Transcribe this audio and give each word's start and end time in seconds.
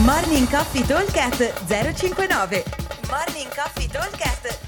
Morning 0.00 0.48
Coffee 0.48 0.86
Talkcast 0.86 1.66
059 1.66 2.64
Morning 3.10 3.54
Coffee 3.54 3.86
Talkcast 3.86 4.58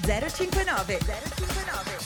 059 0.00 0.98
059 0.98 1.98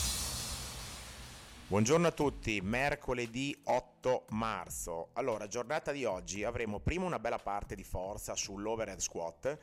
Buongiorno 1.69 2.09
a 2.09 2.11
tutti, 2.11 2.61
mercoledì 2.61 3.57
8 3.63 4.25
marzo. 4.31 5.11
Allora, 5.13 5.47
giornata 5.47 5.93
di 5.93 6.05
oggi 6.05 6.43
avremo 6.43 6.81
prima 6.81 7.05
una 7.05 7.21
bella 7.21 7.39
parte 7.39 7.77
di 7.77 7.85
forza 7.85 8.35
sull'overhead 8.35 8.99
squat 8.99 9.59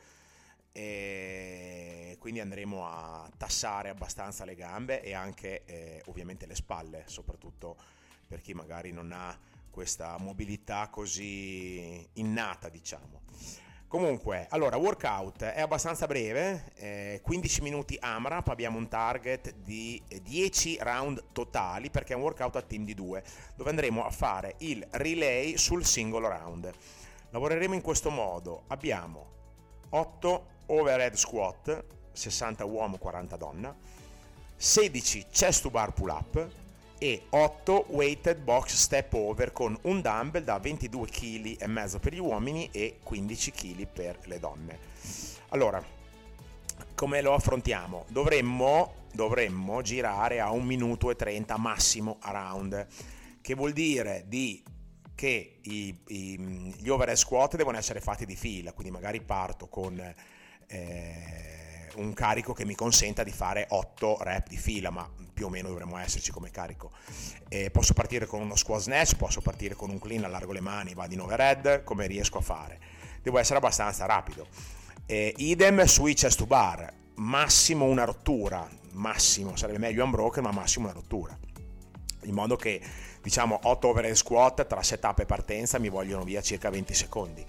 e 0.72 2.16
quindi 2.18 2.40
andremo 2.40 2.88
a 2.88 3.30
tassare 3.36 3.90
abbastanza 3.90 4.46
le 4.46 4.54
gambe 4.54 5.02
e 5.02 5.12
anche 5.12 5.62
eh, 5.66 6.02
ovviamente 6.06 6.46
le 6.46 6.54
spalle, 6.54 7.02
soprattutto 7.04 7.76
per 8.26 8.40
chi 8.40 8.54
magari 8.54 8.92
non 8.92 9.12
ha 9.12 9.38
questa 9.76 10.16
mobilità 10.18 10.88
così 10.88 12.02
innata, 12.14 12.70
diciamo. 12.70 13.20
Comunque, 13.86 14.46
allora, 14.48 14.78
workout 14.78 15.44
è 15.44 15.60
abbastanza 15.60 16.06
breve, 16.06 16.72
eh, 16.76 17.20
15 17.22 17.60
minuti 17.60 17.94
AMRAP, 18.00 18.48
abbiamo 18.48 18.78
un 18.78 18.88
target 18.88 19.52
di 19.56 20.02
10 20.22 20.78
round 20.80 21.24
totali 21.32 21.90
perché 21.90 22.14
è 22.14 22.16
un 22.16 22.22
workout 22.22 22.56
a 22.56 22.62
team 22.62 22.86
di 22.86 22.94
due, 22.94 23.22
dove 23.54 23.68
andremo 23.68 24.06
a 24.06 24.10
fare 24.10 24.54
il 24.60 24.82
relay 24.92 25.58
sul 25.58 25.84
singolo 25.84 26.28
round. 26.28 26.72
Lavoreremo 27.28 27.74
in 27.74 27.82
questo 27.82 28.08
modo, 28.08 28.62
abbiamo 28.68 29.26
8 29.90 30.46
overhead 30.68 31.12
squat, 31.12 31.84
60 32.12 32.64
uomo, 32.64 32.96
40 32.96 33.36
donna, 33.36 33.76
16 34.56 35.26
chest 35.30 35.60
to 35.60 35.68
bar 35.70 35.92
pull 35.92 36.08
up, 36.08 36.64
e 36.98 37.26
8 37.30 37.86
weighted 37.90 38.38
box 38.38 38.74
step 38.74 39.12
over 39.12 39.52
con 39.52 39.76
un 39.82 40.00
dumbbell 40.00 40.44
da 40.44 40.58
22 40.58 41.06
kg 41.08 41.56
e 41.58 41.66
mezzo 41.66 41.98
per 41.98 42.14
gli 42.14 42.18
uomini 42.18 42.68
e 42.72 42.98
15 43.02 43.50
kg 43.52 43.86
per 43.86 44.18
le 44.24 44.38
donne. 44.38 44.78
Allora, 45.48 45.84
come 46.94 47.20
lo 47.20 47.34
affrontiamo? 47.34 48.06
Dovremmo, 48.08 49.06
dovremmo 49.12 49.82
girare 49.82 50.40
a 50.40 50.50
1 50.50 50.64
minuto 50.64 51.10
e 51.10 51.16
30 51.16 51.56
massimo 51.58 52.16
a 52.20 52.30
round, 52.30 52.86
che 53.40 53.54
vuol 53.54 53.72
dire 53.72 54.24
di 54.26 54.62
che 55.14 55.60
i, 55.62 55.98
i, 56.08 56.38
gli 56.76 56.88
overhead 56.88 57.16
squat 57.16 57.56
devono 57.56 57.78
essere 57.78 58.00
fatti 58.00 58.26
di 58.26 58.36
fila, 58.36 58.72
quindi 58.72 58.92
magari 58.92 59.22
parto 59.22 59.66
con 59.66 59.98
eh, 60.66 61.65
un 61.96 62.12
carico 62.12 62.52
che 62.52 62.64
mi 62.64 62.74
consenta 62.74 63.22
di 63.22 63.30
fare 63.30 63.66
8 63.68 64.18
rep 64.20 64.48
di 64.48 64.56
fila, 64.56 64.90
ma 64.90 65.08
più 65.32 65.46
o 65.46 65.48
meno 65.48 65.68
dovremmo 65.68 65.98
esserci 65.98 66.30
come 66.30 66.50
carico. 66.50 66.90
Eh, 67.48 67.70
posso 67.70 67.92
partire 67.92 68.26
con 68.26 68.40
uno 68.40 68.56
squat 68.56 68.80
snatch, 68.80 69.16
posso 69.16 69.40
partire 69.40 69.74
con 69.74 69.90
un 69.90 69.98
clean, 69.98 70.24
allargo 70.24 70.52
le 70.52 70.60
mani, 70.60 70.94
vado 70.94 71.14
in 71.14 71.20
overhead, 71.20 71.84
come 71.84 72.06
riesco 72.06 72.38
a 72.38 72.42
fare. 72.42 72.78
Devo 73.22 73.38
essere 73.38 73.58
abbastanza 73.58 74.06
rapido. 74.06 74.46
Eh, 75.04 75.34
idem 75.36 75.84
sui 75.84 76.14
chest 76.14 76.38
to 76.38 76.46
bar, 76.46 76.92
massimo 77.16 77.84
una 77.84 78.04
rottura, 78.04 78.68
massimo, 78.92 79.56
sarebbe 79.56 79.78
meglio 79.78 80.04
unbroken, 80.04 80.42
ma 80.42 80.52
massimo 80.52 80.86
una 80.86 80.94
rottura. 80.94 81.38
In 82.22 82.34
modo 82.34 82.56
che, 82.56 82.80
diciamo, 83.22 83.60
8 83.62 83.88
overhead 83.88 84.14
squat 84.14 84.66
tra 84.66 84.82
setup 84.82 85.20
e 85.20 85.26
partenza 85.26 85.78
mi 85.78 85.88
vogliono 85.88 86.24
via 86.24 86.40
circa 86.40 86.70
20 86.70 86.94
secondi. 86.94 87.44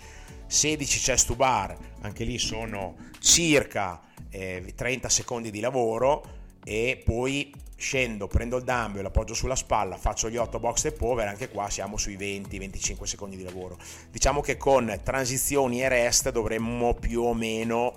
16 0.45 1.00
chest 1.00 1.28
to 1.28 1.36
bar, 1.36 1.75
anche 2.02 2.23
lì 2.23 2.38
sono 2.38 2.95
circa 3.20 4.02
eh, 4.38 4.73
30 4.75 5.09
secondi 5.09 5.49
di 5.49 5.59
lavoro 5.59 6.45
e 6.63 7.02
poi 7.03 7.52
scendo, 7.75 8.27
prendo 8.27 8.57
il 8.57 8.63
dumbbell, 8.63 9.02
lo 9.02 9.07
appoggio 9.07 9.33
sulla 9.33 9.55
spalla, 9.55 9.97
faccio 9.97 10.29
gli 10.29 10.38
8 10.38 10.59
box 10.59 10.85
e 10.85 10.91
power, 10.91 11.27
anche 11.27 11.49
qua 11.49 11.69
siamo 11.69 11.97
sui 11.97 12.17
20-25 12.17 13.03
secondi 13.03 13.35
di 13.38 13.44
lavoro. 13.44 13.77
Diciamo 14.11 14.41
che 14.41 14.57
con 14.57 14.99
transizioni 15.03 15.81
e 15.81 15.89
rest 15.89 16.29
dovremmo 16.31 16.94
più 16.94 17.21
o 17.21 17.33
meno 17.33 17.94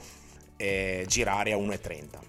eh, 0.56 1.04
girare 1.06 1.52
a 1.52 1.56
1,30. 1.56 2.28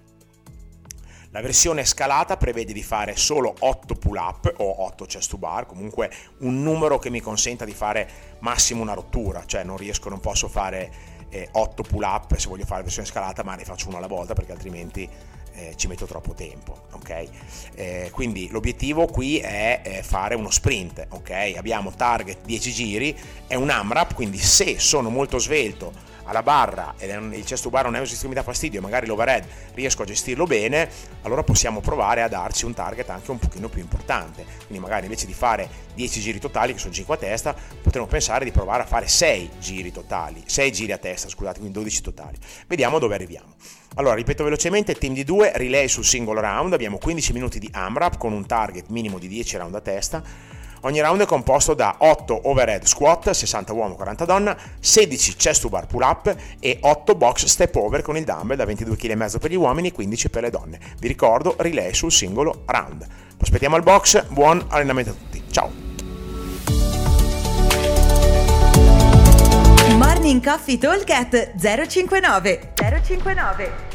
La 1.34 1.40
versione 1.40 1.86
scalata 1.86 2.36
prevede 2.36 2.74
di 2.74 2.84
fare 2.84 3.16
solo 3.16 3.54
8 3.58 3.96
pull 3.96 4.18
up 4.18 4.54
o 4.58 4.84
8 4.84 5.06
chest 5.06 5.30
to 5.30 5.38
bar, 5.38 5.66
comunque 5.66 6.12
un 6.40 6.62
numero 6.62 7.00
che 7.00 7.10
mi 7.10 7.22
consenta 7.22 7.64
di 7.64 7.74
fare 7.74 8.38
massimo 8.40 8.82
una 8.82 8.94
rottura, 8.94 9.46
cioè 9.46 9.64
non 9.64 9.78
riesco, 9.78 10.10
non 10.10 10.20
posso 10.20 10.50
fare 10.50 11.20
eh, 11.32 11.50
8 11.52 11.84
pull 11.84 12.04
up 12.04 12.36
se 12.36 12.48
voglio 12.48 12.66
fare 12.66 12.84
versione 12.84 13.08
scalata, 13.08 13.44
ma 13.44 13.56
ne 13.56 13.64
faccio 13.64 13.88
una 13.88 13.98
alla 13.98 14.08
volta 14.08 14.34
perché 14.34 14.52
altrimenti 14.52 15.10
eh, 15.54 15.74
ci 15.76 15.88
metto 15.88 16.06
troppo 16.06 16.34
tempo, 16.34 16.84
ok? 16.92 17.28
Eh, 17.76 18.10
quindi 18.12 18.50
l'obiettivo 18.50 19.08
qui 19.08 19.40
è 19.40 19.82
eh, 19.84 20.04
fare 20.04 20.36
uno 20.36 20.50
sprint, 20.50 21.08
ok? 21.10 21.54
Abbiamo 21.58 21.92
target 21.92 22.46
10 22.46 22.72
giri, 22.72 23.18
è 23.48 23.56
un 23.56 23.70
AMRAP, 23.70 24.14
quindi 24.14 24.38
se 24.38 24.80
sono 24.80 25.10
molto 25.10 25.40
svelto 25.40 26.10
alla 26.26 26.44
barra 26.44 26.94
e 26.98 27.08
il 27.08 27.44
chest 27.44 27.64
to 27.64 27.70
bar 27.70 27.86
non 27.86 27.96
è 27.96 28.00
un 28.00 28.06
sistema 28.06 28.34
che 28.34 28.40
mi 28.40 28.46
dà 28.46 28.52
fastidio, 28.52 28.82
magari 28.82 29.08
l'overhead 29.08 29.46
riesco 29.74 30.04
a 30.04 30.06
gestirlo 30.06 30.46
bene, 30.46 30.90
allora 31.24 31.44
possiamo 31.44 31.80
provare 31.80 32.22
a 32.22 32.28
darci 32.28 32.66
un 32.66 32.74
target 32.74 33.10
anche 33.10 33.32
un 33.32 33.40
pochino 33.40 33.70
più 33.70 33.82
importante. 33.82 34.46
Quindi 34.66 34.80
magari 34.80 35.06
invece 35.06 35.26
di 35.26 35.34
fare 35.34 35.70
10 35.96 36.20
giri 36.20 36.40
totali, 36.40 36.74
che 36.74 36.80
sono 36.80 36.94
5 36.94 37.16
a 37.16 37.18
testa, 37.18 37.56
potremmo 37.82 38.08
pensare 38.08 38.46
di 38.46 38.52
provare 38.52 38.84
a 38.84 38.86
fare 38.86 39.08
6 39.08 39.50
giri 39.60 39.92
totali, 39.92 40.44
6 40.46 40.72
giri 40.72 40.92
a 40.92 40.98
testa, 40.98 41.28
scusate, 41.28 41.60
quindi 41.60 41.78
12 41.78 42.02
totali. 42.02 42.38
Vediamo 42.68 43.00
dove 43.00 43.16
arriviamo. 43.16 43.56
Allora, 43.96 44.16
ripeto 44.16 44.44
velocemente, 44.44 44.96
team 44.96 45.14
di 45.14 45.24
2, 45.24 45.52
relay 45.56 45.88
sul 45.88 46.06
singolo 46.06 46.40
round, 46.40 46.72
abbiamo 46.74 46.98
15 46.98 47.34
minuti 47.34 47.60
di 47.60 47.70
AMRAP 47.72 48.18
con 48.18 48.32
un 48.32 48.46
target 48.46 48.88
minimo 48.88 49.20
di 49.20 49.28
10 49.28 49.58
round 49.58 49.76
a 49.76 49.82
testa. 49.82 50.24
Ogni 50.82 51.00
round 51.00 51.22
è 51.22 51.26
composto 51.26 51.74
da 51.76 51.96
8 52.00 52.50
overhead 52.50 52.84
squat, 52.86 53.30
60 53.30 53.74
uomo, 53.74 53.96
40 53.96 54.26
donna, 54.26 54.58
16 54.80 55.36
chest 55.36 55.62
to 55.62 55.70
bar 55.70 55.86
pull 55.86 56.02
up 56.02 56.36
e 56.60 56.80
8 56.82 57.16
box 57.16 57.46
step 57.46 57.76
over 57.76 58.02
con 58.02 58.18
il 58.18 58.24
dumbbell 58.24 58.58
da 58.58 58.66
22 58.66 58.96
kg 58.96 59.40
per 59.40 59.52
gli 59.52 59.56
uomini 59.56 59.90
e 59.90 59.92
15 59.92 60.30
per 60.30 60.42
le 60.44 60.50
donne. 60.50 60.80
Vi 60.98 61.08
ricordo, 61.08 61.56
relay 61.60 61.94
sul 61.94 62.12
singolo 62.12 62.64
round. 62.66 63.06
Aspettiamo 63.40 63.76
al 63.76 63.84
box, 63.84 64.26
buon 64.30 64.64
allenamento 64.70 65.12
a 65.12 65.14
tutti. 65.14 65.44
Ciao! 65.52 65.70
Morning 69.98 70.44
Coffee 70.44 70.80
Talk 70.80 71.52
059 71.58 72.74
059 72.76 73.91